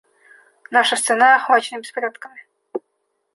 [0.71, 2.47] Наша страна охвачена беспорядками.